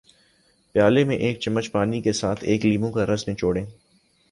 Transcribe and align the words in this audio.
پیالے 0.75 1.03
میں 1.03 1.17
ایک 1.17 1.39
چمچ 1.39 1.71
پانی 1.71 2.01
کے 2.01 2.13
ساتھ 2.13 2.43
ایک 2.43 2.65
لیموں 2.65 2.91
کا 2.91 3.05
رس 3.05 3.27
نچوڑیں 3.29 3.65